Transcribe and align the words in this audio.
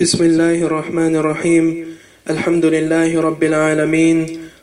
بسم 0.00 0.24
الله 0.24 0.62
الرحمن 0.62 1.16
الرحيم. 1.16 1.64
الحمد 2.30 2.64
لله 2.64 3.20
رب 3.20 3.42
العالمين. 3.44 4.18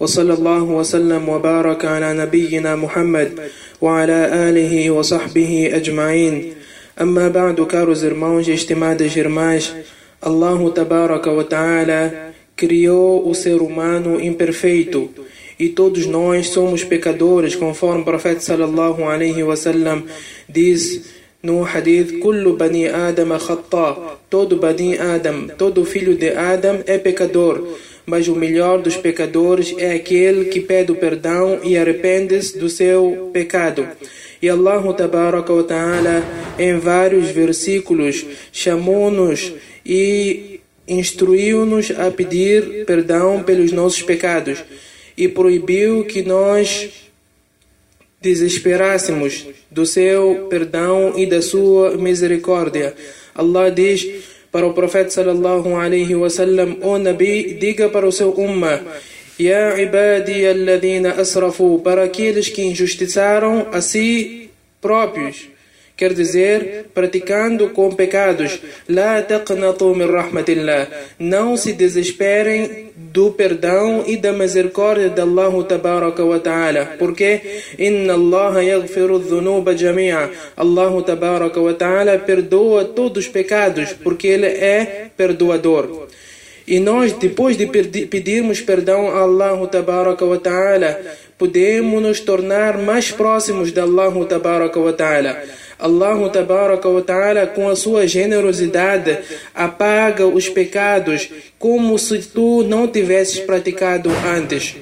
وصلى 0.00 0.32
الله 0.34 0.62
وسلم 0.62 1.28
وبارك 1.28 1.84
على 1.84 2.12
نبينا 2.12 2.76
محمد 2.76 3.32
وعلى 3.80 4.20
آله 4.48 4.90
وصحبه 4.90 5.70
أجمعين. 5.72 6.52
أما 7.00 7.28
بعد 7.28 7.60
كارو 7.60 7.94
زرمانج 7.94 8.50
اجتماع 8.50 8.92
جرماش 8.92 9.72
الله 10.26 10.70
تبارك 10.70 11.26
وتعالى 11.26 12.10
كريو 12.60 13.24
o 13.24 13.34
ser 13.34 13.62
humano 13.62 14.20
imperfeito. 14.20 15.08
E 15.58 15.70
todos 15.70 16.04
nós 16.04 16.48
somos 16.48 16.84
pecadores 16.84 17.56
conforme 17.56 18.02
o 18.02 18.04
profeta 18.04 18.40
sallallahu 18.40 19.08
alaihi 19.08 19.42
wasallam 19.42 20.04
diz 20.50 21.00
no 21.44 21.62
hadith 21.62 22.18
Kullu 22.18 22.56
bani 22.56 22.88
Adam 22.88 23.38
khata 23.38 24.18
todo 24.28 24.56
bani 24.56 24.98
Adam 24.98 25.48
todo 25.56 25.84
filho 25.84 26.16
de 26.16 26.30
Adam 26.30 26.80
é 26.86 26.98
pecador 26.98 27.62
mas 28.06 28.28
o 28.28 28.34
melhor 28.34 28.82
dos 28.82 28.96
pecadores 28.96 29.74
é 29.78 29.94
aquele 29.94 30.46
que 30.46 30.60
pede 30.60 30.92
o 30.92 30.96
perdão 30.96 31.60
e 31.62 31.76
arrepende-se 31.76 32.58
do 32.58 32.68
seu 32.68 33.30
pecado. 33.32 33.88
E 34.42 34.48
Allah 34.48 34.82
ta'ala 34.92 36.24
em 36.58 36.78
vários 36.78 37.30
versículos 37.30 38.26
chamou-nos 38.52 39.52
e 39.86 40.60
instruiu-nos 40.86 41.90
a 41.92 42.10
pedir 42.10 42.84
perdão 42.84 43.42
pelos 43.42 43.72
nossos 43.72 44.02
pecados 44.02 44.62
e 45.16 45.28
proibiu 45.28 46.04
que 46.04 46.22
nós 46.22 46.90
desesperássemos 48.24 49.46
do 49.70 49.84
seu 49.84 50.46
perdão 50.48 51.12
e 51.14 51.26
da 51.26 51.42
sua 51.42 51.96
misericórdia. 51.98 52.94
Allah 53.34 53.70
diz 53.70 54.06
para 54.50 54.66
o 54.66 54.72
profeta 54.72 55.10
sallallahu 55.10 55.76
alaihi 55.76 56.14
wasallam: 56.14 56.78
"O 56.80 56.96
Nabi, 56.98 57.54
diga 57.60 57.90
para 57.90 58.06
o 58.06 58.12
seu 58.12 58.30
umma: 58.30 58.80
Ya 59.38 59.78
ibadi 59.78 60.46
alladhina 60.46 61.20
asrafu 61.20 61.80
para 61.84 62.04
aqueles 62.04 62.48
que 62.48 62.62
injustiçaram 62.62 63.68
a 63.70 63.80
si 63.82 64.48
próprios." 64.80 65.53
Quer 65.96 66.12
dizer, 66.12 66.86
praticando 66.92 67.70
com 67.70 67.94
pecados. 67.94 68.60
Não 71.18 71.56
se 71.56 71.72
desesperem 71.72 72.92
do 72.96 73.30
perdão 73.30 74.02
e 74.04 74.16
da 74.16 74.32
misericórdia 74.32 75.08
de 75.08 75.20
Allah 75.20 75.64
tabaraka 75.64 76.24
wa 76.24 76.40
ta'ala. 76.40 76.96
Porque 76.98 77.60
inna 77.78 78.14
Allah 78.14 78.64
yaghfiru 78.64 79.20
dhunuba 79.20 79.76
jami'a. 79.76 80.30
Allah 80.56 81.02
tabaraka 81.02 81.60
wa 81.60 81.72
ta'ala 81.72 82.18
perdoa 82.18 82.84
todos 82.86 83.26
os 83.26 83.30
pecados, 83.30 83.92
porque 83.92 84.26
ele 84.26 84.46
é 84.46 85.10
perdoador. 85.16 86.03
E 86.66 86.80
nós, 86.80 87.12
depois 87.12 87.56
de 87.56 87.66
pedirmos 87.66 88.60
perdão 88.60 89.08
a 89.08 89.20
Allah 89.20 89.66
tabaraka 89.66 90.24
wa 90.24 90.38
ta'ala, 90.38 90.98
podemos 91.36 92.02
nos 92.02 92.20
tornar 92.20 92.78
mais 92.78 93.10
próximos 93.10 93.70
de 93.70 93.80
Allah 93.80 94.12
tabaraka 94.26 94.80
wa 94.80 94.92
ta'ala. 94.92 95.42
Allah 95.78 96.30
tabaraka 96.30 96.88
wa 96.88 97.02
ta'ala 97.02 97.46
com 97.48 97.68
a 97.68 97.76
sua 97.76 98.06
generosidade 98.06 99.18
apaga 99.54 100.26
os 100.26 100.48
pecados 100.48 101.28
como 101.58 101.98
se 101.98 102.18
tu 102.20 102.62
não 102.62 102.88
tivesses 102.88 103.40
praticado 103.40 104.10
antes. 104.26 104.76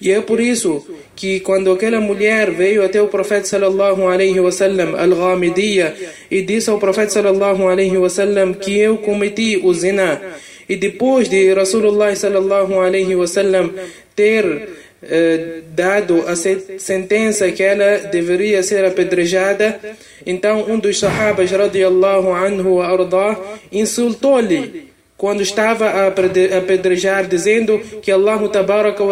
E 0.00 0.12
é 0.12 0.20
por 0.20 0.38
isso 0.38 0.86
que 1.16 1.40
quando 1.40 1.72
aquela 1.72 2.00
mulher 2.00 2.52
veio 2.52 2.84
até 2.84 3.02
o 3.02 3.08
profeta 3.08 3.46
sallallahu 3.46 4.06
alaihi 4.06 4.38
wasallam 4.38 4.94
al-Ghamidiyya 4.94 5.92
e 6.30 6.40
disse 6.42 6.70
ao 6.70 6.78
profeta 6.78 7.10
sallallahu 7.10 7.66
alaihi 7.66 7.96
wasallam 7.96 8.54
que 8.54 8.78
eu 8.78 8.98
cometi 8.98 9.60
o 9.60 9.74
zina 9.74 10.20
e 10.68 10.76
depois 10.76 11.28
de 11.28 11.52
Rasulullah 11.54 12.14
sallallahu 12.14 12.78
alaihi 12.78 13.16
wasallam 13.16 13.72
ter 14.14 14.68
eh, 15.02 15.62
dado 15.74 16.24
a 16.26 16.34
sentença 16.36 17.50
que 17.50 17.62
ela 17.62 18.08
deveria 18.08 18.62
ser 18.62 18.84
apedrejada, 18.84 19.80
então 20.26 20.66
um 20.68 20.78
dos 20.78 20.98
sahabas 20.98 21.50
radiallahu 21.50 22.32
anhu 22.32 22.80
arda 22.80 23.38
insultou-lhe 23.72 24.88
quando 25.18 25.42
estava 25.42 25.86
a 25.86 26.06
apedrejar, 26.06 27.26
dizendo 27.26 27.80
que 28.00 28.12
Allah 28.12 28.38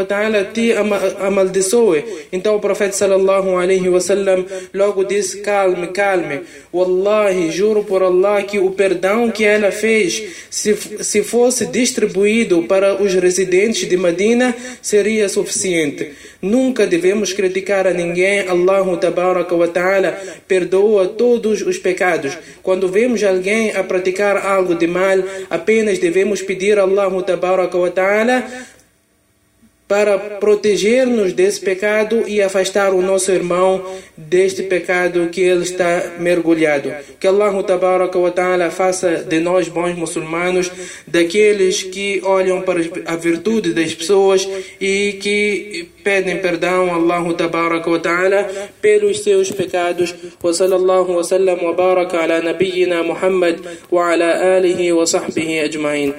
ta'ala 0.07 0.45
te 0.45 0.73
amaldiçoe. 0.73 2.05
Então 2.33 2.55
o 2.55 2.61
profeta 2.61 2.93
sallallahu 2.93 3.57
alaihi 3.57 3.89
wasallam 3.89 4.47
logo 4.73 5.03
disse: 5.03 5.43
calme, 5.43 5.89
calme. 5.89 6.43
Wallahi, 6.73 7.51
juro 7.51 7.83
por 7.83 8.05
Allah 8.05 8.45
que 8.45 8.61
o 8.61 8.71
perdão 8.71 9.33
que 9.33 9.45
ela 9.45 9.73
fez, 9.73 10.23
se, 10.49 10.77
se 11.01 11.25
fosse 11.25 11.67
distribuído 11.67 12.63
para 12.63 13.03
os 13.03 13.13
residentes 13.15 13.89
de 13.89 13.97
Medina, 13.97 14.55
seria 14.81 15.29
suficiente. 15.29 16.13
Nunca 16.41 16.87
devemos 16.87 17.33
criticar 17.33 17.87
a 17.87 17.93
ninguém. 17.93 18.47
Allah 18.47 18.85
ta'ala 19.73 20.13
perdoa 20.47 21.09
todos 21.09 21.63
os 21.63 21.79
pecados. 21.79 22.39
Quando 22.63 22.89
vemos 22.89 23.25
alguém 23.25 23.75
a 23.75 23.83
praticar 23.83 24.37
algo 24.37 24.75
de 24.75 24.87
mal, 24.87 25.19
apenas 25.51 25.96
devemos 26.01 26.43
pedir 26.43 26.79
a 26.79 26.83
Allah 26.83 27.11
tabaraka 27.25 27.77
wa 27.79 27.91
ta'ala 27.91 28.47
para 29.89 30.19
proteger-nos 30.19 31.33
desse 31.33 31.61
pecado 31.61 32.25
e 32.27 32.43
afastar 32.43 32.93
o 32.93 33.01
nosso 33.01 33.31
irmão 33.31 33.85
deste 34.17 34.65
pecado 34.65 35.29
que 35.29 35.41
ele 35.41 35.63
está 35.63 36.15
mergulhado. 36.19 36.93
Que 37.21 37.27
Allah 37.27 37.63
tabaraka 37.63 38.19
wa 38.19 38.31
ta'ala 38.31 38.71
faça 38.71 39.19
de 39.19 39.39
nós 39.39 39.69
bons 39.69 39.95
muçulmanos, 39.95 40.71
daqueles 41.07 41.85
que 41.85 42.21
olham 42.25 42.63
para 42.63 42.81
a 43.07 43.17
virtude 43.17 43.73
das 43.73 43.95
pessoas 43.95 44.49
e 44.81 45.19
que 45.21 45.89
pedem 46.03 46.39
perdão 46.39 46.91
a 46.91 46.97
Allah 46.97 47.35
tabaraka 47.35 47.89
wa 47.89 47.99
ta'ala 47.99 48.51
pelos 48.83 49.23
seus 49.23 49.53
pecados. 49.53 50.15
Wa 50.43 50.53
sallallahu 50.53 51.15
wa 51.15 51.25
sallam 51.25 51.63
wa 51.63 51.73
baraka 51.73 52.19
ala 52.23 52.41
nabiyyina 52.41 53.05
Muhammad 53.05 53.61
wa 53.91 54.11
ala 54.11 54.57
alihi 54.57 54.93
wa 54.93 55.07
sahbihi 55.07 55.61
ajma'in. 55.61 56.15